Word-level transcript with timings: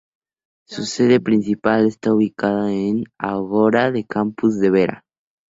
Su 0.67 0.85
sede 0.85 1.19
principal 1.19 1.85
está 1.85 2.11
ubicada 2.11 2.71
en 2.73 3.01
el 3.01 3.05
Ágora 3.19 3.91
del 3.91 4.07
Campus 4.07 4.59
de 4.59 4.71
Vera. 4.71 5.03